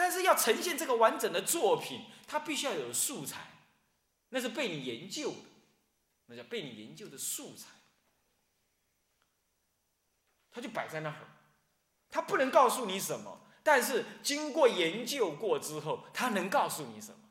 [0.00, 3.50] 但是要呈现这个完整的作品，它必须要有素材，
[4.30, 5.36] 那是被你研究的，
[6.24, 7.68] 那叫被你研究的素材，
[10.50, 11.28] 它就摆在那儿，
[12.08, 17.28] 它不能告诉你什么，但是经过研究过之后，它能告诉你什么。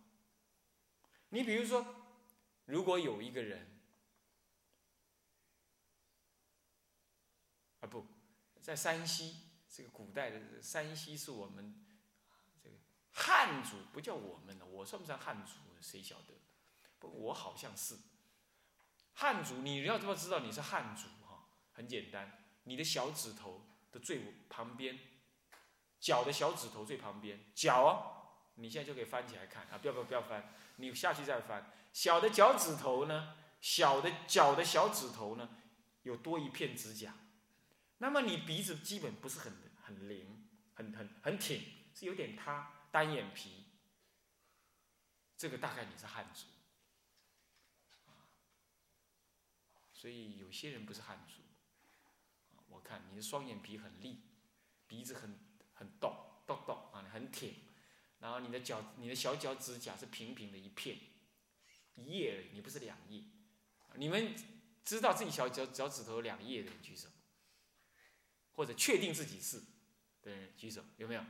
[1.29, 1.83] 你比如说，
[2.65, 3.81] 如果有一个人，
[7.79, 8.05] 啊不，
[8.61, 11.83] 在山西这个古代的山西是我们
[13.19, 15.53] 汉族，不叫我们的，我算不算汉族？
[15.81, 16.33] 谁晓得？
[16.99, 17.97] 不，我好像是
[19.13, 19.57] 汉族。
[19.57, 21.03] 你要不要知道你是汉族？
[21.27, 24.97] 哈，很简单，你的小指头的最旁边，
[25.99, 29.77] 脚的小指头最旁边，脚啊，你现在就可以翻起来看啊！
[29.77, 30.53] 不要不要不要翻。
[30.77, 33.35] 你下去再翻，小的脚趾头呢？
[33.59, 35.49] 小的脚的小指头呢？
[36.03, 37.13] 有多一片指甲。
[37.97, 41.61] 那么你鼻子基本不是很很灵，很很很挺，
[41.93, 43.65] 是有点塌，单眼皮。
[45.37, 46.45] 这个大概你是汉族。
[49.93, 51.41] 所以有些人不是汉族。
[52.67, 54.21] 我看你的双眼皮很立，
[54.87, 55.39] 鼻子很
[55.73, 57.55] 很动，动动啊，很挺。
[58.19, 60.97] 然后你的脚，你的小脚指甲是平平的一片，
[61.95, 63.23] 一页而已，你不是两页。
[63.95, 64.35] 你们
[64.83, 67.09] 知道自己小脚脚趾头两页的举手，
[68.51, 69.59] 或者确定自己是
[70.21, 71.23] 的人举手，有没有？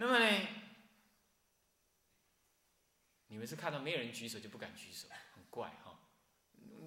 [0.00, 0.48] 那么呢，
[3.26, 6.08] 你们是看到没有人举手就不敢举手，很怪哈。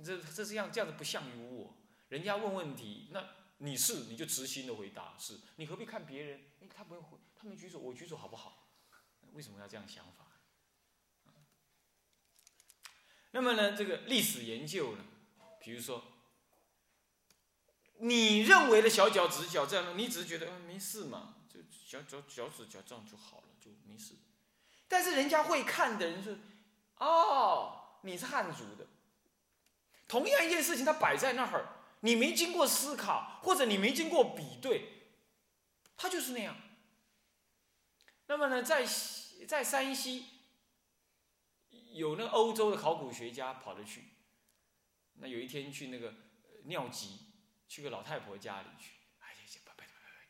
[0.04, 1.78] 这这是样这样子不像于我，
[2.10, 3.24] 人家问问题那。
[3.60, 6.42] 你是你就直心的回答是，你何必看别人？
[6.60, 8.68] 哎，他不用回，他没举手，我举手好不好？
[9.32, 10.28] 为什么要这样想法？
[13.32, 15.06] 那么呢，这个历史研究呢，
[15.62, 16.04] 比如说，
[18.00, 21.43] 你认为的小脚直角这样，你只是觉得嗯没事嘛，
[21.88, 24.16] 脚脚脚趾甲这样就好了，就没事。
[24.88, 26.40] 但是人家会看的人是，
[26.98, 28.88] 哦，你是汉族的，
[30.08, 31.80] 同样一件事情，他摆在那儿。
[32.06, 34.90] 你没经过思考，或者你没经过比对，
[35.96, 36.58] 他就是那样。
[38.28, 38.86] 那么呢，在
[39.48, 40.26] 在山西，
[41.94, 44.10] 有那个欧洲的考古学家跑着去，
[45.14, 46.14] 那有一天去那个
[46.66, 47.20] 尿急，
[47.70, 48.92] 去个老太婆家里去，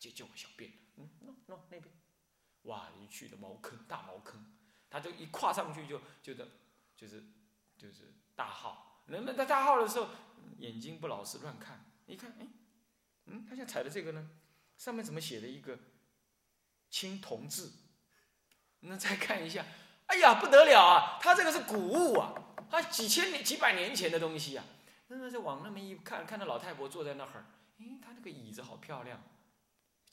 [0.04, 1.10] 别别别，借借我小便，嗯，
[1.48, 1.94] 喏喏那边，
[2.64, 4.46] 哇，一去的茅坑大茅坑，
[4.90, 6.48] 他就一跨上去就就得，
[6.96, 7.24] 就是
[7.78, 10.10] 就是大号，人们在大号的时候。
[10.58, 11.86] 眼睛不老实，乱看。
[12.06, 12.46] 一看，哎，
[13.28, 14.30] 嗯，他现在踩的这个呢，
[14.78, 15.80] 上面怎么写的一个
[16.90, 17.72] 青铜字？
[18.82, 19.66] 那再看一下，
[20.08, 21.18] 哎呀，不得了啊！
[21.22, 22.34] 他这个是古物啊，
[22.70, 24.66] 他几千年、几百年前的东西啊。
[25.08, 27.46] 那那就往那么一看，看到老太婆坐在那儿，
[27.80, 29.24] 哎，他那个椅子好漂亮。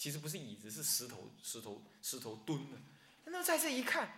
[0.00, 2.78] 其实不是椅子，是石头、石头、石头墩的。
[3.26, 4.10] 那在这一看，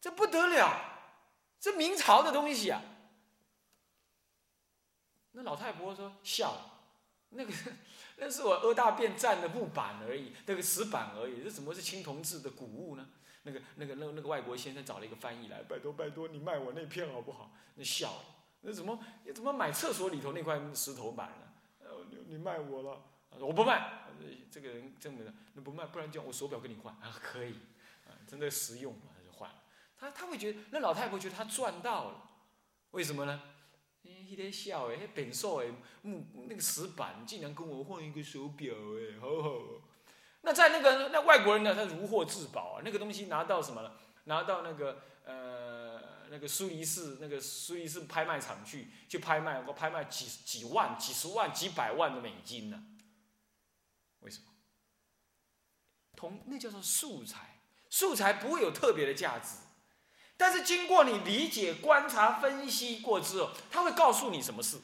[0.00, 1.14] 这不得了，
[1.60, 2.82] 这明朝的东西啊。
[5.30, 6.80] 那老太婆说笑，
[7.28, 7.54] 那个
[8.18, 13.08] 那是我屙大便站的木板而已，那个石板而已，这怎么是青铜制的古物呢？
[13.44, 17.52] 那个那个那那个外国先生找了一个翻译来，拜托拜托你卖我那片好不好？
[17.76, 18.12] 那笑，
[18.62, 18.98] 那怎么
[19.32, 21.46] 怎么买厕所里头那块石头板呢？
[21.84, 23.00] 呃，你卖我了，
[23.38, 24.04] 我不卖，
[24.50, 27.14] 这个人这么的，那不卖，不然叫我手表跟你换啊？
[27.20, 27.54] 可以，
[28.06, 29.56] 啊，真的实用嘛，他就换了。
[29.98, 32.22] 他他会觉得那老太婆觉得他赚到了，
[32.92, 33.42] 为什么呢？
[34.02, 35.72] 一天笑诶，那扁瘦诶，
[36.02, 39.58] 木那个石板竟然跟我换一个手表诶，好好。
[40.40, 43.96] 那在那个那外国人呢，他如获至宝啊，那个东西拿到什么了？
[44.24, 46.00] 拿到那个呃
[46.30, 52.82] 那个苏黎世那个苏黎世拍卖场去去拍卖，我拍卖几几万、几十万、几百万的美金呢？
[54.22, 54.46] 为什么？
[56.16, 57.60] 同那叫做素材，
[57.90, 59.58] 素材不会有特别的价值。
[60.36, 64.80] 但是经过你理解、观察、分析过之后，他会告诉你什么事，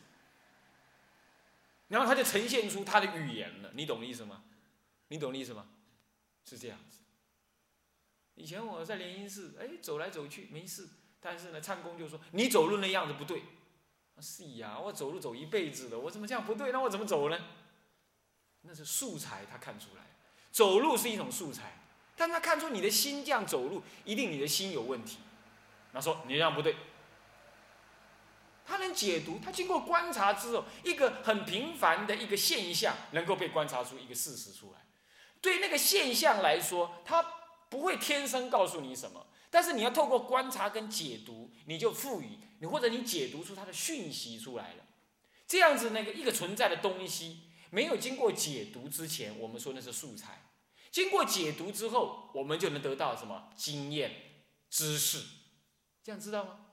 [1.88, 3.72] 然后他就呈现出他的语言了。
[3.75, 4.44] 你懂意思吗？
[5.09, 5.66] 你懂意思吗？
[6.44, 6.99] 是这样子。
[8.35, 10.88] 以前我在联音寺，哎，走来走去没事，
[11.19, 13.43] 但是呢，唱功就说你走路那样子不对。
[14.20, 16.73] 是呀，我走路走一辈子了，我怎么这样不对？
[16.73, 17.38] 那我怎么走呢？
[18.69, 20.03] 那是素材，他看出来，
[20.53, 21.79] 走路是一种素材，
[22.15, 25.17] 但他看出你的心这样走路，一定你的心有问题。
[25.91, 26.76] 他说：“你这样不对。”
[28.67, 34.81] 他能解读，他经过观察之后，一个很平凡的一个现象，能够被观察出一个事实出来。
[35.41, 37.23] 对那个现象来说，他
[37.71, 44.85] 不会天生告诉你什么，但是你要透过观察跟解读，你就赋予你或者你解读出它的讯息出来了。
[45.47, 50.29] 这样子，那个一个存在的东西没有经过解读之前，我们说那是素材；
[50.91, 55.25] 经过解读之后，我们就能得到什么经验、知识，
[56.03, 56.67] 这样知道吗？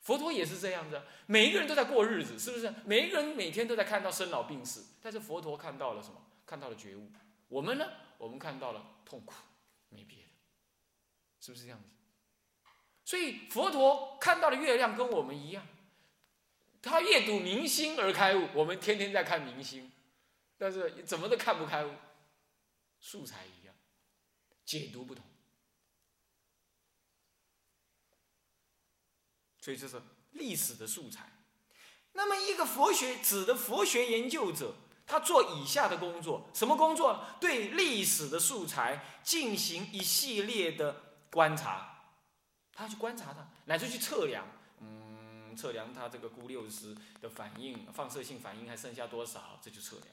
[0.00, 2.74] 佛陀也是这样子，每一个人都在过日子，是不是？
[2.84, 6.16] 每一个人每天都在看到生老病死，但是佛陀看到了什么？
[6.44, 7.10] 看到了觉悟。
[7.48, 7.86] 我们呢？
[8.18, 9.34] 我们看到了痛苦，
[9.88, 10.28] 没别的，
[11.40, 11.88] 是不是这样子？
[13.04, 15.66] 所以佛陀看到的月亮跟我们一样，
[16.90, 19.90] 他阅读明星而开悟，我们天天在看明星，
[20.58, 21.92] 但是怎么都看不开悟，
[23.00, 23.74] 素材一样，
[24.64, 25.24] 解读不同。
[29.58, 30.00] 所以这是
[30.32, 31.32] 历史的素材。
[32.12, 34.74] 那么一个佛学指的佛学研究者，
[35.06, 37.24] 他做以下的工作，什么工作？
[37.40, 42.12] 对历史的素材进行一系列的观察，
[42.74, 44.46] 他去观察它，乃至去测量，
[45.56, 50.08] 测量它这个钴六十的反应，放射性反应还剩下多少，这就测量。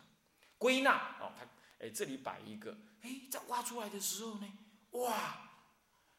[0.58, 1.48] 归纳哦，它
[1.80, 4.48] 哎这里摆一个，哎在挖出来的时候呢，
[4.92, 5.50] 哇，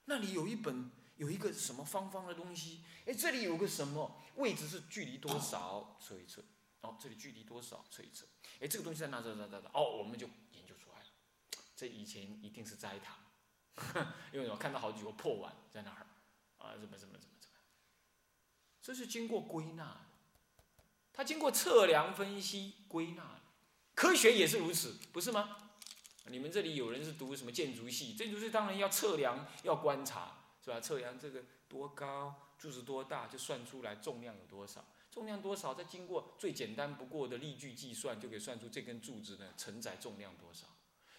[0.04, 0.90] 那里有一本。
[1.16, 5.96] 有一个什么方方的东西，哎，这里有个什么位置是距离多少？
[6.00, 6.42] 测一测，
[6.80, 7.84] 哦，这里距离多少？
[7.90, 8.26] 测一测，
[8.58, 9.20] 哎，这个东西在哪？
[9.20, 11.06] 在哪在哪，哦，我们就研究出来了。
[11.76, 13.16] 这以前一定是斋堂，
[14.32, 16.06] 因为我看到好几个破碗在那儿，
[16.58, 17.31] 啊，怎么怎么怎么怎么，
[18.82, 20.00] 这是经过归纳的，
[21.12, 23.40] 它经过测量分析归纳，
[23.94, 25.56] 科学也是如此，不是吗？
[26.26, 28.14] 你们这里有人是读什么建筑系？
[28.14, 30.38] 建筑系当然要测量，要观察。
[30.64, 30.80] 是吧？
[30.80, 34.84] 测量这个多高，柱子多大，就算出来重量有多少。
[35.10, 40.68] 重量多少，再经过最简单不过的力矩计算，就可以算出这根柱子的承载重量多少。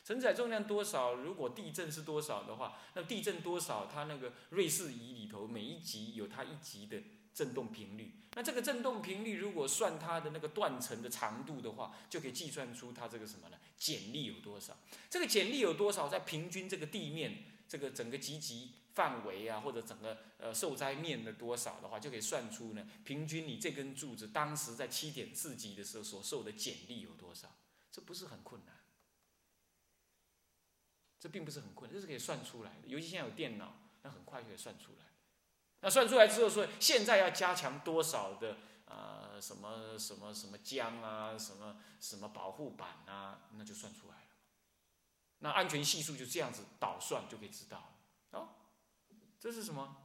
[0.06, 1.16] 承载重量多少？
[1.16, 3.86] 如果地震是多少的话，那地震多少？
[3.86, 8.14] 它那个瑞士仪里头每一级有它一级的振动频率。
[8.36, 13.58] 那这个振动频率如果算它的那个断层的长度的话，就可以计算出它这个什么呢？
[13.78, 14.78] 剪力有多少？
[15.10, 16.08] 这个剪力有多少？
[16.08, 18.72] 在平均这个地面这个整个级级。
[18.94, 27.56] 范围啊，或者整个呃受灾面的多少的话，就可以算出呢，平均你这根柱子当时在七点四级的时候所受的剪力有多少？
[27.92, 28.76] 这不是很困难，
[31.20, 32.88] 这并不是很困难，这是可以算出来的。
[32.88, 35.06] 尤其现在有电脑，那很快就可以算出来。
[35.84, 44.22] 那算出来之后说，现在要加强多少的呃什么什么什么浆啊，什么什么保护板啊，那就算出来了。
[45.40, 47.78] 那安全系数就这样子导算就可以知道
[48.32, 48.56] 了啊。
[49.40, 49.98] 这是什么？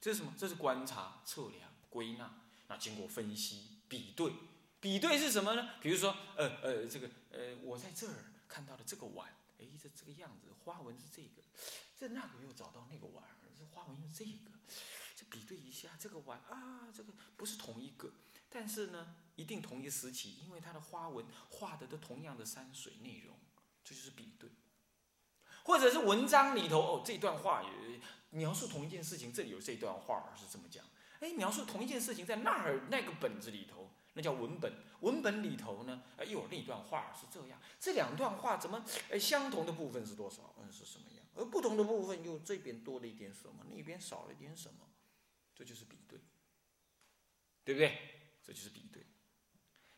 [0.00, 0.32] 这是什么？
[0.38, 2.30] 这是观察、测量、归纳。
[2.68, 4.32] 那经过分析、比对，
[4.78, 5.70] 比对是什么呢？
[5.82, 8.14] 比如说，呃呃，这个呃，我在这儿
[8.46, 9.28] 看到的这个碗，
[9.58, 11.42] 哎，这这个样子，花纹是这个，
[11.98, 13.24] 这那个又找到那个碗，
[13.58, 14.50] 这花纹用这个，
[15.14, 18.12] 这比对一下，这个碗啊，这个不是同一个，
[18.48, 23.36] 但是呢，一定同一时期，因为它的花纹画的都同样的山水内容，
[23.84, 24.50] 这就是比对。
[25.64, 30.84] 或者是文章里头哦，这段话也描述同一件事情，这里有这段话是这么讲。
[31.20, 34.70] 哎，描述同一件事情，在那儿那个本子里头，那叫文本。
[35.00, 37.58] 文本里头呢，又有那段话是这样。
[37.80, 40.54] 这两段话怎么哎相同的部分是多少？
[40.58, 41.13] 嗯，是什么样？
[41.34, 44.86] 而不同的部分又这边多了一点什么，那边少了一点什么？
[45.54, 46.18] 这就是比对，
[47.64, 47.98] 对不对？
[48.42, 49.04] 这就是比对。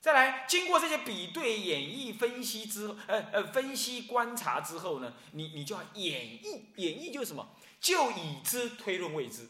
[0.01, 7.57] 再来，经过这些比对、演绎、分析之，呃呃，分析观察之后呢，你你就要演绎，演绎就是什么？
[7.81, 9.49] 就已知推论未知。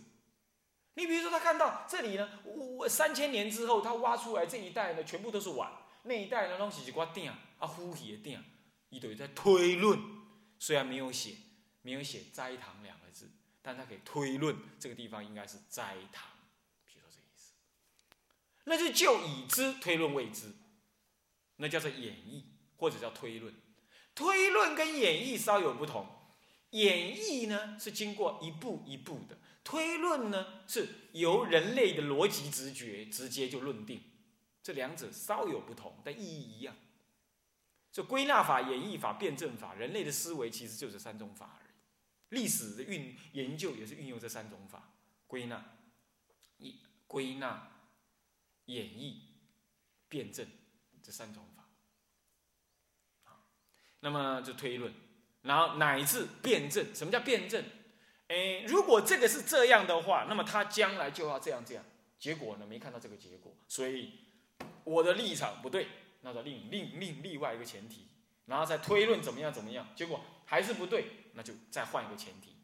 [0.94, 5.70] 你比如说，他看到这里呢，我我三千年之后，他挖出来这一带呢，全部都是碗，
[6.04, 8.42] 那一带呢，拢是一块鼎啊，呼起的鼎，
[8.88, 10.00] 一堆在推论。
[10.58, 11.34] 虽然没有写，
[11.86, 13.30] 没有写斋堂两个字，
[13.62, 16.28] 但他可以推论这个地方应该是斋堂。
[16.84, 17.52] 比如说这意思
[18.64, 20.52] 那就就已知推论未知，
[21.58, 22.42] 那叫做演绎
[22.76, 23.54] 或者叫推论。
[24.16, 26.08] 推论跟演绎稍有不同，
[26.70, 34.02] 演绎呢是经过一步一步的，推论呢是由人类的逻辑直觉直接就论定，
[34.60, 36.74] 这两者稍有不同，但意义一样。
[37.92, 41.60] 就归纳法、演绎法、辩证法，人类的思维其实就是三种法。
[42.30, 44.92] 历史的运研究也是运用这三种法：
[45.26, 45.64] 归纳、
[46.58, 47.72] 一归纳。
[48.66, 49.18] 演绎、
[50.08, 50.44] 辩证
[51.00, 51.68] 这三种法，
[54.00, 54.92] 那么就推论，
[55.42, 56.92] 然后乃至辩证。
[56.92, 57.64] 什么叫辩证？
[58.26, 61.84] 哎，如果这个是这样的话，那么他将来就要这样这样。
[62.18, 64.18] 结果呢，没看到这个结果，所以
[64.82, 65.86] 我的立场不对，
[66.22, 68.08] 那就另另另另外一个前提，
[68.46, 72.56] 然后再推论怎么样怎么样，结果还是不对，那就再换一个前提，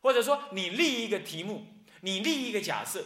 [0.00, 1.66] 或者说你立一个题目，
[2.00, 3.04] 你立一个假设。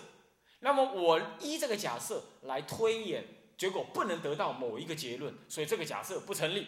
[0.61, 3.25] 那么我依这个假设来推演，
[3.57, 6.67] 结果不能得到某一个结论，所以这个假设不成立。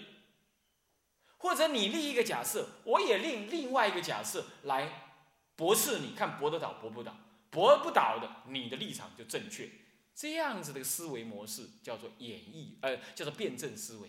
[1.37, 5.14] 或者你立一个假设，我也另另外一个假设来
[5.57, 7.14] 驳斥你，看驳得倒驳不倒，
[7.50, 9.69] 驳不倒的，你的立场就正确。
[10.14, 14.09] 这样子的思维模式叫做演绎，呃，叫做辩证思维。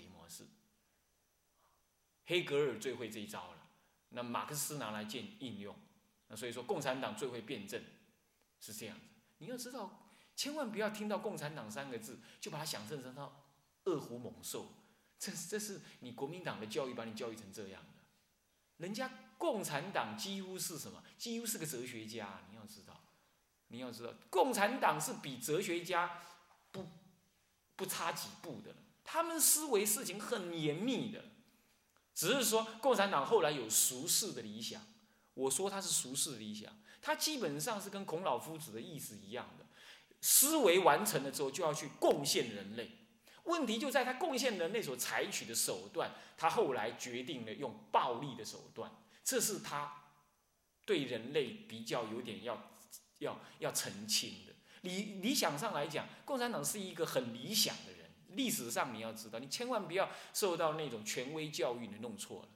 [2.25, 3.57] 黑格尔最会这一招了，
[4.09, 5.75] 那马克思拿来建应用，
[6.27, 7.83] 那所以说共产党最会辩证，
[8.59, 9.05] 是这样子。
[9.39, 13.43] 你要知道，千万不要听到共产党三个字就把它想象成到
[13.85, 14.73] 恶虎猛兽。
[15.19, 18.03] 这是这是你国民党的教育把你教育成这样的，
[18.77, 21.03] 人家共产党几乎是什么？
[21.17, 23.01] 几乎是个哲学家，你要知道，
[23.67, 26.21] 你要知道，共产党是比哲学家
[26.71, 26.87] 不
[27.75, 31.23] 不差几步的，他们思维事情很严密的，
[32.15, 34.81] 只是说共产党后来有俗世的理想，
[35.33, 39.65] 我说他是俗世理想，他基本上是跟孔老夫子的意思一样的，
[40.21, 42.91] 思维完成了之后就要去贡献人类。
[43.45, 48.89] 问题就在他贡献人类所采取的手段，他后来决定了用暴力的手段，
[49.23, 50.03] 这是他
[50.85, 52.71] 对人类比较有点要
[53.19, 54.53] 要要澄清的。
[54.81, 58.02] 理理想上来讲，共产党是一个很理想的人。
[58.35, 62.47] 历史上你要知道，你千万不要受到那种权威教育，你弄错了，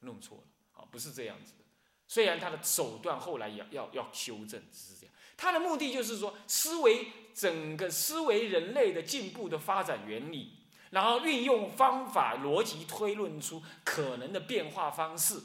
[0.00, 0.44] 弄错了
[0.80, 1.64] 啊，不是这样子的。
[2.06, 5.14] 虽然他的手段后来要要要修正，只是这样。
[5.36, 10.54] 他的目的就是说，思维整个思维人类的进步的发展原理，
[10.90, 15.38] 然后运用方法逻辑推论出可能的变化方式，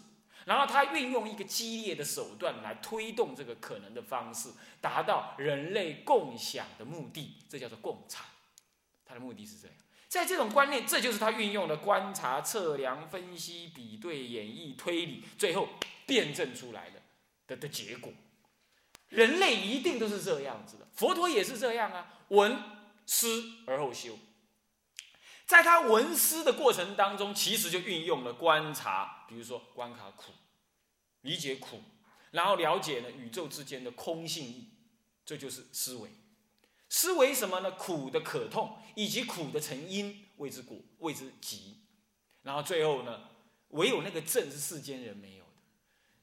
[0.46, 4.50] 然后他运用一个激烈的手段来推动这个可能的方式，
[4.80, 8.26] 达到人类共享的目的，这叫做共产。
[9.14, 9.78] 他的目的是这样，
[10.08, 15.70] 在这种观念，这就是他运用的观察、测量、分析、比对、演绎、推理，最后
[16.08, 17.00] 辩证出来的
[17.46, 18.12] 的的结果。
[19.10, 22.58] 人类一定都是这样子的，佛陀也是这样啊，闻
[23.06, 24.18] 思而后修。
[25.46, 30.32] 在他闻思的过程当中，其实就运用了观察，比如说观察苦，
[31.22, 31.84] 理解苦，
[32.32, 34.70] 然后了解呢宇宙之间的空性义，
[35.24, 36.10] 这就是思维。
[36.94, 37.72] 思维什么呢？
[37.72, 41.78] 苦的可痛，以及苦的成因，谓之果，谓之集。
[42.44, 43.32] 然后最后呢，
[43.70, 45.52] 唯有那个正是世间人没有的，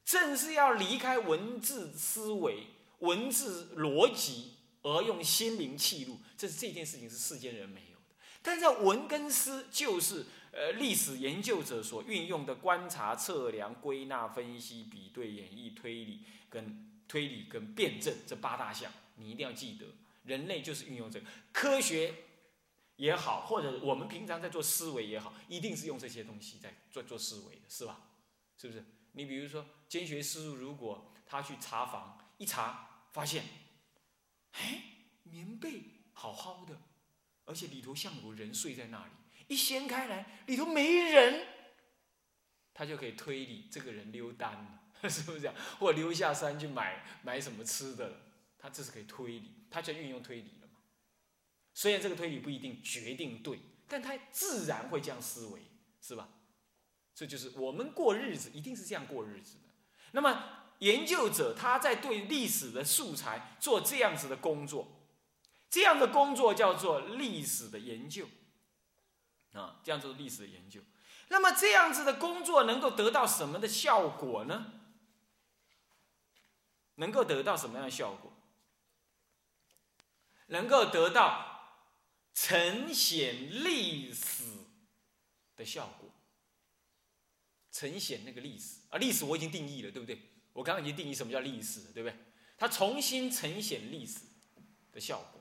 [0.05, 2.69] 正是要离开文字思维。
[3.01, 8.15] 文字逻辑而用心灵记录，这是这件事情是世间人没有的。
[8.41, 19.87] 但在文跟思，就是呃历史研究者所运用的观察、测量、归纳、分析、比对、演绎、推理跟推理跟辩证这八大项，你一定要记得。
[20.23, 22.15] 人类就是运用这个科学
[22.97, 28.01] 也好，或者我们平常在做思维也好，一定是用这些东西在做做思维的，是吧？
[28.57, 28.85] 是不是？
[29.13, 32.87] 你比如说监学师傅，如果他去查房一查。
[33.13, 33.43] 发现，
[34.53, 34.83] 哎，
[35.25, 36.81] 棉被好好的，
[37.45, 39.11] 而且里头像有人睡在那里。
[39.49, 41.45] 一掀开来，里头没人，
[42.73, 45.55] 他就可以推理这个人溜单了， 是不是这样？
[45.81, 48.21] 或溜下山去买买什么吃的了？
[48.61, 50.81] 他这是可以推理，他就运用推理了嘛。
[51.75, 55.63] 虽然这个推理不一定决定对，但他自然会这样思维，
[56.01, 56.29] 是吧？
[57.15, 59.69] 这就是我们过日子一定是这样过日子的。
[60.13, 60.57] 那么。
[60.81, 64.89] 研究者他在对历史的素材做这样子的工作，
[65.69, 68.27] 这样的工作叫做历史的研究，
[69.53, 70.81] 啊，这样做历史的研究。
[71.29, 74.73] 那么这样子的工作能够得到什么的效果呢？
[76.95, 78.30] 能够得到什么样的效果？
[80.51, 81.81] 能够得到
[82.33, 84.45] 呈现历史
[85.57, 86.09] 的效果，
[87.73, 90.21] 呈现那个历史啊，历史我已经定义了，对不对？
[90.53, 92.17] 我刚刚已经定义什么叫历史了，对不对？
[92.57, 94.21] 它重新呈现历史
[94.93, 95.41] 的效果，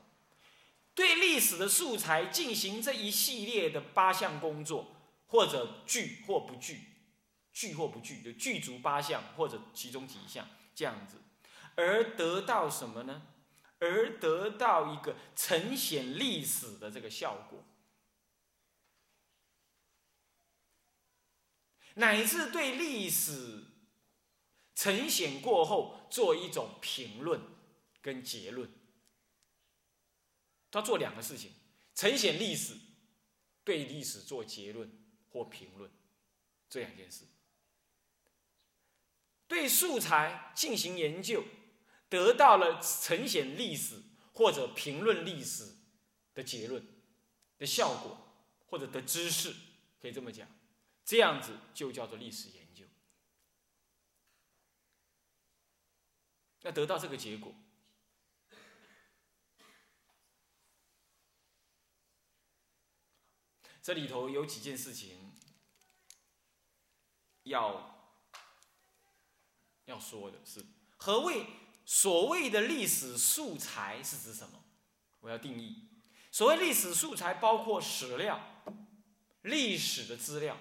[0.94, 6.80] 对历史的素材进行这一系列的八项工作，或者具或不具，
[7.52, 11.16] 具或不具，就具足八项或者其中几项这样子，
[11.74, 13.22] 而得到什么呢？
[13.80, 17.64] 而得到一个呈现历史的这个效果，
[21.94, 23.64] 乃至对历史。
[24.72, 27.38] 呈现过后，做一种评论
[28.00, 28.72] 跟结论。
[30.70, 31.52] 他做两个事情：
[31.94, 32.78] 呈现历史，
[33.62, 34.90] 对历史做结论
[35.28, 35.90] 或评论，
[36.70, 37.26] 这两件事。
[39.46, 41.44] 对素材进行研究，
[42.10, 44.02] 得到了呈现历史
[44.34, 45.76] 或者评论历史
[46.34, 46.84] 的结论
[47.56, 48.18] 的效果，
[48.66, 49.54] 或者的知识，
[50.02, 50.48] 可以这么讲，
[51.04, 52.84] 这样子就叫做历史研究。
[56.62, 57.54] 要得到这个结果，
[63.80, 65.32] 这里头有几件事情
[67.44, 68.12] 要
[69.86, 70.64] 要说的是，
[70.98, 71.46] 何谓
[71.90, 74.62] 所谓的历史素材是指什么？
[75.18, 75.88] 我要定义，
[76.30, 78.40] 所谓历史素材包括史料、
[79.42, 80.56] 历史的资料，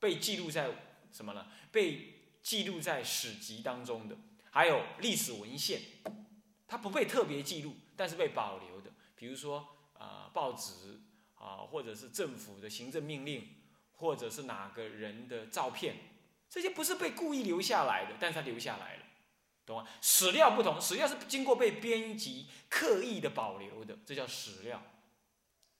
[0.00, 0.68] 被记录在
[1.12, 1.46] 什么呢？
[1.70, 4.16] 被记录在史籍当中的，
[4.50, 5.80] 还有历史文献，
[6.66, 11.00] 它不被特别记录，但是被保留的，比如说啊报纸
[11.36, 13.48] 啊，或者是政府的行政命令，
[13.92, 15.94] 或者是哪个人的照片，
[16.50, 19.03] 这些不是被故意留下来的，但是它留下来了。
[19.66, 19.88] 懂吗？
[20.00, 24.82] 史料不同，史料是经过被编辑、刻意的保留的，这叫史料。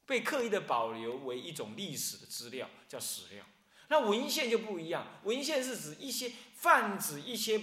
[0.06, 3.44] 被刻意的保留为一种历史的资料，叫史料。
[3.88, 7.60] 那文献就不一样，文献是指一些泛指一些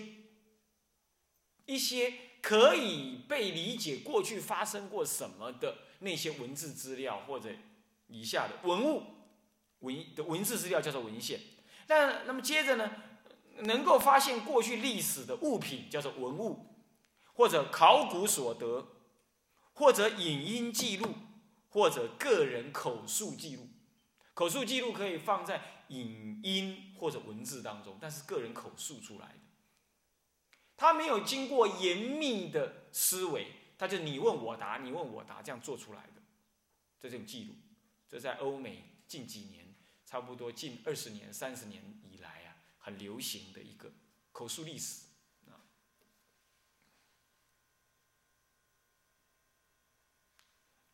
[1.66, 7.50] 一些可以被理解过去发生过什么的那些文字资料或者
[8.08, 9.04] 以下的文物
[9.80, 11.40] 文的文字资料叫做文献。
[11.88, 12.92] 那那么接着呢？
[13.64, 16.76] 能够发现过去历史的物品叫做文物，
[17.34, 18.88] 或者考古所得，
[19.74, 21.14] 或者影音记录，
[21.70, 23.68] 或者个人口述记录。
[24.34, 29.40] 口述记录可以放在影音或者文字当中，但是个人口述出来的，
[30.78, 36.22] 他没有经过严密的思维，他就你问我答，你问我答这样做出来的，
[37.00, 37.56] 这种记录，
[38.10, 39.76] 这在欧美近几年，
[40.06, 41.84] 差不多近二十年、三十年。
[42.82, 43.94] 很流行的一个
[44.32, 45.06] 口述历史
[45.48, 45.64] 啊，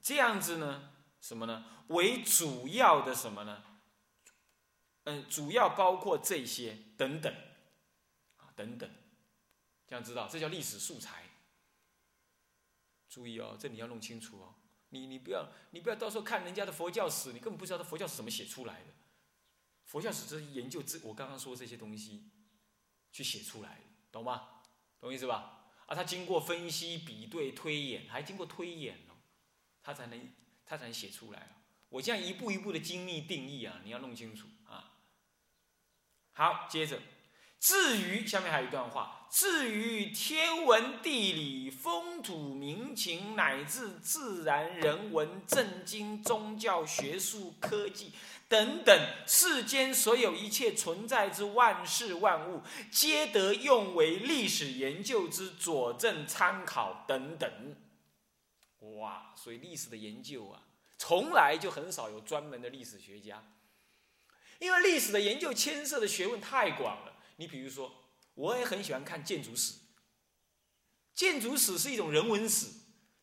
[0.01, 1.85] 这样子呢，什么呢？
[1.87, 3.63] 为主要的什么呢？
[5.05, 7.33] 嗯，主要包括这些等等
[8.35, 8.89] 啊，等等，
[9.87, 11.23] 这样知道，这叫历史素材。
[13.07, 14.55] 注意哦，这你要弄清楚哦，
[14.89, 18.93] 你你不要你不要到时候看人家的佛教史，你根本不知道他佛教史怎么写出来的。
[19.87, 22.29] 佛教史是研究这我刚刚说这些东西，
[23.11, 23.79] 去写出来，
[24.11, 24.61] 懂吗？
[24.99, 25.71] 懂意思吧？
[25.85, 29.15] 啊，他经过分析、比对、推演，还经过推演哦，
[29.81, 30.29] 他才能
[30.65, 31.55] 他才能写出来。
[31.87, 34.99] 我这样一步一步的精密定义啊，你要弄清楚啊。
[36.33, 37.01] 好，接着，
[37.61, 48.11] 至于下面还有一段话，至于天文地理、风土民情，乃至自然人文、政经、宗教、学术、科技。
[48.49, 57.75] 等等，世间所有一切存在之万事万物，皆得用为历史研究之佐证参考等等。
[58.79, 60.63] 哇，所以历史的研究啊，
[60.97, 63.43] 从来就很少有专门的历史学家，
[64.59, 67.13] 因为历史的研究牵涉的学问太广了。
[67.35, 67.91] 你比如说，
[68.33, 69.73] 我也很喜欢看建筑史，
[71.13, 72.67] 建筑史是一种人文史，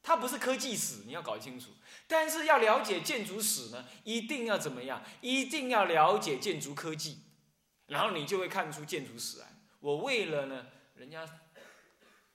[0.05, 1.71] 它不是科技史，你要搞清楚。
[2.07, 5.03] 但是要了解建筑史呢，一定要怎么样？
[5.23, 7.21] 一定要了解建筑科技，
[7.87, 9.47] 然后你就会看出建筑史来。
[9.81, 11.27] 我为了呢，人家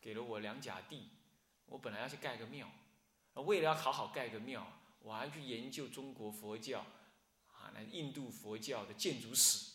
[0.01, 1.11] 给了我两甲地，
[1.67, 2.67] 我本来要去盖个庙，
[3.35, 4.65] 为了要好好盖个庙，
[5.01, 6.79] 我还去研究中国佛教
[7.51, 9.73] 啊，那印度佛教的建筑史，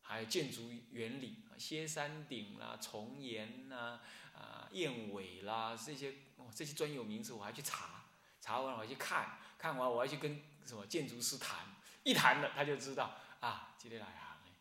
[0.00, 4.00] 还有建筑原理啊，歇山顶啦、重檐啦、
[4.34, 8.04] 啊燕尾啦这些哦，这些专有名词我还去查。
[8.40, 11.66] 查完我还去看，看完我还去跟什么建筑师谈，
[12.04, 14.52] 一谈了他就知道啊，今天来行哎，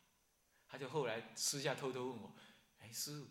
[0.67, 2.35] 他就后来私下偷偷问我，
[2.79, 3.27] 哎师傅，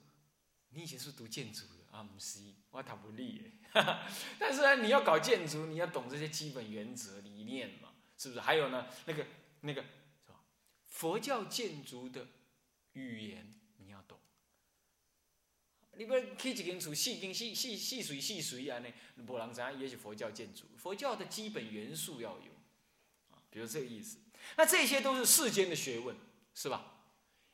[0.68, 2.04] 你以前是读建筑的啊？
[2.04, 4.06] 不是，我谈不立哎，
[4.38, 8.40] 但是呢，你要搞建筑，你要懂这些基本原则理念嘛，是不是？
[8.40, 9.26] 还有呢，那个
[9.62, 10.38] 那个是吧？
[10.84, 12.28] 佛教建筑的
[12.92, 13.52] 语言。
[15.96, 18.92] 你不起一间厝，四间四四四水四水安尼，
[19.26, 20.64] 无人知影也是佛教建筑。
[20.76, 22.52] 佛教的基本元素要有，
[23.30, 24.18] 啊，比如这个意思。
[24.56, 26.14] 那这些都是世间的学问，
[26.54, 26.96] 是吧？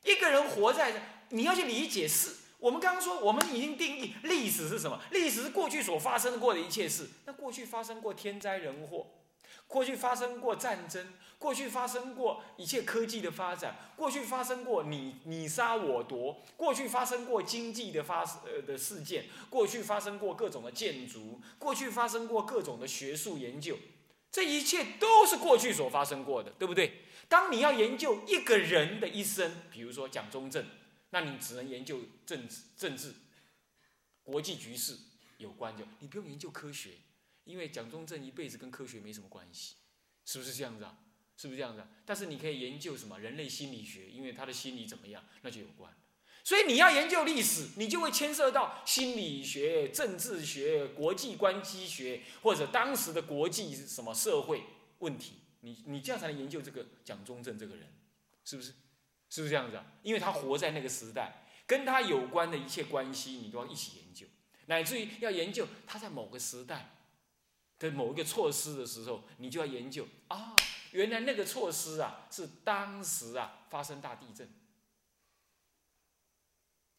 [0.03, 2.35] 一个人活在，你要去理解是。
[2.59, 5.01] 我们刚刚说，我们已经定义历史是什么？
[5.11, 7.09] 历史是过去所发生过的一切事。
[7.25, 9.07] 那过去发生过天灾人祸。
[9.71, 23.77] 过去发生过战争，过去发生过一切科技的发展，过去发生过你你杀我夺，过去发生过经济的发呃的事件，过去发生过各种的建筑，过去发生过各种的学术研究，
[24.29, 27.05] 这一切都是过去所发生过的，对不对？
[27.29, 30.65] 当你要研究一个人的一生，比如说蒋中正，
[31.11, 33.13] 那你只能研究政治、政治、
[34.21, 34.97] 国际局势
[35.37, 36.89] 有关就，你不用研究科学。
[37.45, 39.75] 因为蒋中正一辈子跟科学没什么关系，
[40.25, 40.97] 是不是这样子啊？
[41.37, 41.87] 是不是这样子啊？
[42.05, 45.91] 但是你可以研究什么人类心理学，因为他的心理怎么样，那就有关。
[46.43, 54.63] 所以你要研究历史，你就会牵涉到心理学、政治学、国际关系学，或者当时的国际什么社会
[54.99, 55.33] 问题。
[55.61, 57.87] 你你这样才能研究这个蒋中正这个人，
[58.43, 58.73] 是不是？
[59.29, 59.85] 是不是这样子啊？
[60.03, 64.25] 因为他活在那个时代，跟他有关的一切关系，你都要一起研究，
[64.65, 67.00] 乃至于要研究他在某个时代
[67.89, 70.55] 的某一个措施的时候，你就要研究啊，
[70.91, 74.47] 原来那个措施啊是当时啊发生大地震。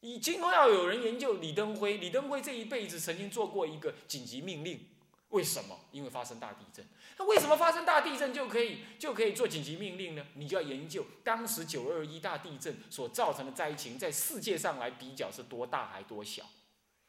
[0.01, 4.85] 你今后要有人研究李登辉，李登辉这一辈子曾经做过一个紧急命令，
[5.29, 5.79] 为什么？
[5.93, 6.85] 因为发生大地震。
[7.17, 10.25] 那为什么发生大地震就可以就可以做紧急命令呢？
[10.33, 16.43] 你就要研究当时九二一大地震所造成的灾情，在世界上来比较是多大还多小，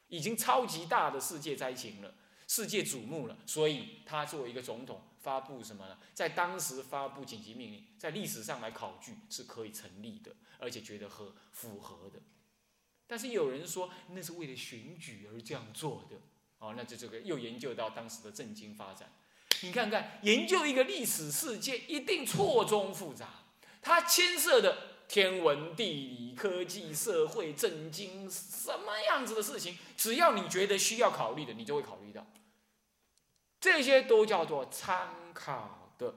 [0.06, 2.14] 已经超级大的世界灾情了，
[2.46, 3.36] 世界瞩目了。
[3.46, 5.98] 所以他作为一个总统发布什么呢？
[6.12, 12.20] 在当时发布紧急命令，在历史上来考据是可以成立的，而且觉得合符合的。
[13.06, 16.16] 但是有人说那是为了选举而这样做的，
[16.58, 19.12] 哦，那就这个又研究到当时的政经发展。
[19.62, 23.44] 你看看，研究一个历史事件，一定错综复杂，
[23.80, 32.26] 它牵涉的天文、地理、科技、社会、政经什么样子的事情，只要你觉得需要考虑的，你就会考虑到。
[33.60, 36.16] 这些都叫做参考的。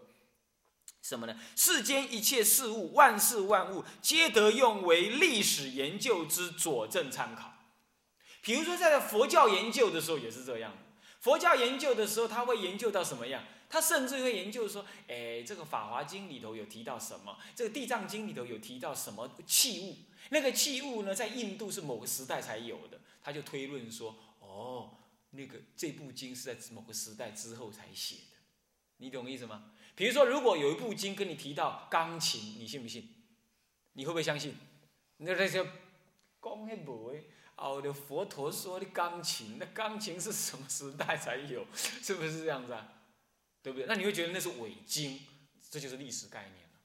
[1.03, 1.39] 什么呢？
[1.55, 7.53] 世间一切事物，万事万物，皆得用为历史研究之佐证参考。
[8.41, 10.73] 比如说，在佛教研究的时候也是这样。
[11.19, 13.43] 佛教研究的时候，他会研究到什么样？
[13.69, 17.37] 他甚至会研究说，哎，这个《法华经》里头有提到什么？
[17.55, 19.95] 这个《地藏经》里头有提到什么器物？
[20.29, 22.99] 那个器物呢，在印度是某个时代才有的。
[23.21, 24.91] 他就推论说，哦，
[25.31, 28.37] 那个这部经是在某个时代之后才写的。
[28.97, 29.71] 你懂意思吗？
[29.95, 33.09] 比如说，如果有一部经跟你提到钢琴，你信不信？
[33.93, 34.55] 你会不会相信？
[35.17, 35.63] 那那些
[36.41, 37.25] 讲那无诶，
[37.57, 41.65] 哦，的佛陀说的钢琴，那钢琴是什么时代才有？
[41.75, 42.96] 是不是这样子啊？
[43.61, 43.85] 对不对？
[43.87, 45.19] 那你会觉得那是伪经，
[45.69, 46.79] 这就是历史概念了，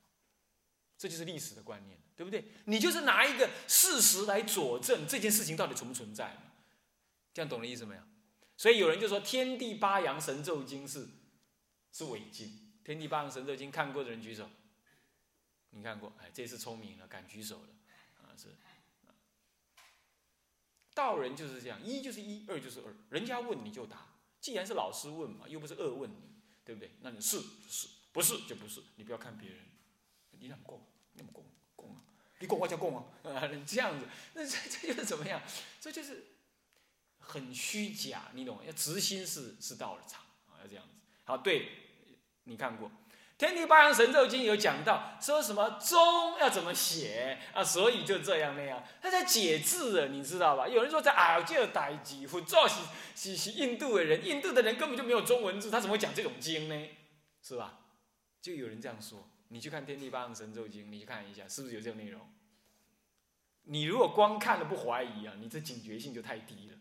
[0.98, 2.44] 这就是历史的观念，对不对？
[2.64, 6.36] 你就是拿一个事实来佐证这件事情到底存不存在
[7.32, 8.02] 这样懂了意思没有？
[8.56, 11.08] 所以有人就说《天地八阳神咒经》是
[11.92, 12.48] 是伪经。
[12.84, 14.48] 《天地八阳神咒经》看过的人举手。
[15.70, 16.12] 你看过？
[16.20, 17.68] 哎，这次聪明了，敢举手了。
[18.22, 18.48] 啊，是。
[20.94, 22.94] 道人就是这样，一就是一，二就是二。
[23.08, 24.06] 人家问你就答。
[24.40, 26.31] 既然是老师问嘛，又不是恶问你，
[26.64, 26.90] 对不对？
[27.00, 28.82] 那你是是，不是就不是。
[28.96, 29.58] 你不要看别人，
[30.38, 30.80] 你怎么供？
[31.12, 31.44] 你怎么供？
[31.76, 32.02] 供 啊！
[32.38, 33.04] 你供我就供啊！
[33.24, 35.42] 啊，这样子，那这这就是怎么样？
[35.80, 36.24] 这就是
[37.18, 38.62] 很虚假，你懂吗？
[38.64, 40.94] 要直心是是道的场啊，要这样子。
[41.24, 41.78] 好，对。
[42.44, 42.88] 你看过
[43.42, 47.64] 《天地八阳神咒经》有讲到说什么钟要怎么写啊？
[47.64, 50.68] 所以就这样那样，他在解字的，你知道吧？
[50.68, 52.82] 有人说在阿尔代基，或者是
[53.16, 56.88] 是是印度的人，印度的人根本就没有中文字，他怎么会讲这种经呢？
[57.42, 57.80] 是吧？
[58.40, 59.28] 就有人这样说。
[59.48, 62.20] 你去看《天地八阳神咒经》，你去看一下，是不是有这种内容？
[63.64, 66.76] 你如果光看了不怀疑啊，你这警觉性就太低了，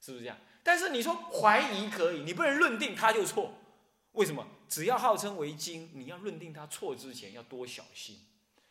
[0.00, 0.38] 是不是这样？
[0.62, 3.54] 但是你说怀疑可以，你不能论定他就错。
[4.12, 4.46] 为什么？
[4.68, 8.20] 只要号称为经，你要认定它错之前，要多小心，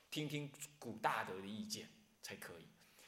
[0.09, 1.89] 听听古大德的意见
[2.21, 2.67] 才可以。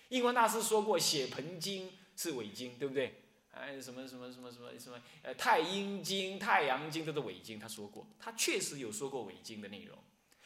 [0.10, 3.24] 印光大师说过，写盆经是伪经，对不对？
[3.52, 9.98] 哎，什么什么什么什么什么，呃，太阴经、太阳经都是伪经，他说过，他确实有说过伪经的内容，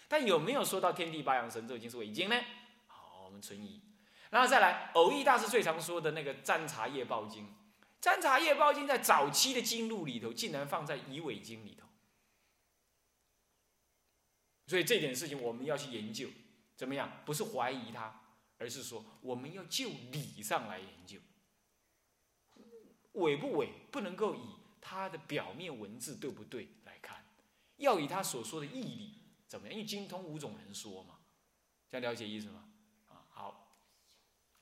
[0.08, 2.36] 但有没有说到天地八阳神咒经是伪经呢？
[2.88, 3.82] 好，我们存疑。
[4.30, 7.52] 然后再来，偶益大师最常说的那个占茶叶报经。
[7.99, 11.88] 占茶叶报经在早期的经录里头，竟然放在遗伪经里头，
[14.70, 16.30] 所以这点事情我们要去研究，
[16.78, 17.24] 怎么样？
[17.26, 18.22] 不是怀疑它，
[18.60, 21.18] 而是说我们要就理上来研究，
[23.14, 24.42] 伪不伪，不能够以
[24.80, 27.26] 它的表面文字对不对来看，
[27.78, 29.16] 要以他所说的义理
[29.48, 29.76] 怎么样？
[29.76, 31.18] 因为精通五种人说嘛，
[31.90, 32.70] 这样了解意思吗？
[33.08, 33.76] 啊，好，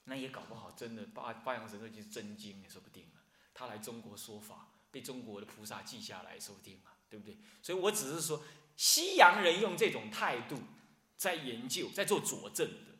[0.06, 3.22] 那也搞不好真的八八阳神咒就是真经也说不定了。
[3.54, 7.38] 他来中国说法，被中国的菩萨记下来，说不定啊，对不对？
[7.62, 8.41] 所以我只是说，
[8.77, 10.57] 西洋人用这种态度
[11.17, 12.95] 在研究，在做佐证的，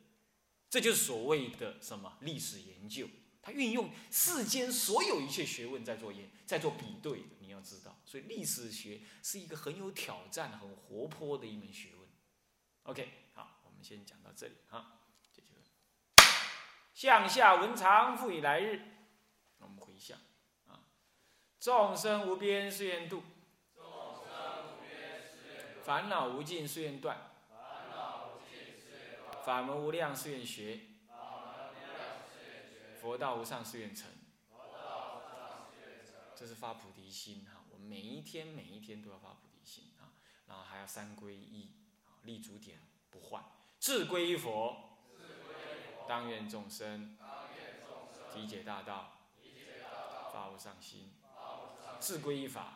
[0.70, 3.08] 这就是所谓的什么历史研究。
[3.42, 7.28] 他运用世间所有一切学问在做研，在做比对的。
[7.40, 12.10] 你要知道，所以历史学是一个很有挑战、很活泼的一门学问。
[12.84, 15.00] OK，好，我们先讲到这里啊，
[15.32, 15.72] 这就是
[16.94, 18.82] 向下文长，复以来日。
[19.60, 20.18] 我们回想
[20.66, 20.90] 啊
[21.60, 23.24] 众生无边誓愿度，
[25.88, 27.18] 烦恼无尽誓愿断，
[29.46, 30.82] 法门无量誓愿学，
[33.00, 34.10] 佛道无上誓愿成。
[36.36, 40.12] 这是发菩提心哈，我们每一天每一天都要发菩提心啊，
[40.50, 41.72] 然后还要三皈依，
[42.24, 43.42] 立足点不换，
[43.80, 44.98] 志归佛，
[46.06, 47.18] 当愿众生
[48.34, 49.14] 体解大道，
[50.34, 51.14] 发无上心，
[52.02, 52.74] 自归依法。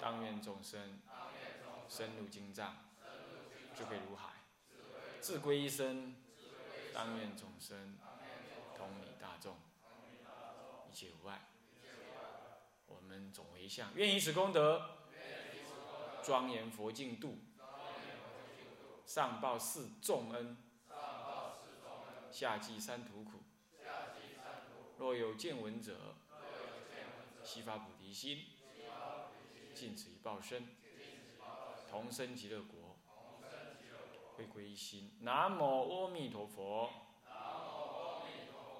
[0.00, 1.00] 当愿众生
[1.88, 2.76] 深入经藏，
[3.74, 4.30] 智慧如海；
[5.20, 6.16] 自归依身，
[6.92, 7.96] 当愿众生
[8.76, 9.56] 同理大众，
[10.90, 11.48] 一切无碍。
[12.86, 14.90] 我们总为相，愿以此功德，
[16.22, 17.38] 庄严佛净土，
[19.06, 20.56] 上报四重恩，
[22.30, 23.42] 下济三途苦。
[24.98, 26.16] 若有见闻者，
[27.44, 28.44] 悉发菩提心，
[29.74, 30.66] 尽此一报身，
[31.90, 32.96] 同生极乐国，
[34.36, 35.16] 会归一心。
[35.20, 36.90] 南无阿弥陀佛。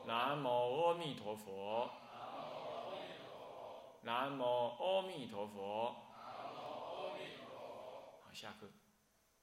[0.06, 1.90] 南无阿弥陀佛。
[4.02, 5.96] 南无阿弥陀佛。
[8.22, 8.68] 好，下课。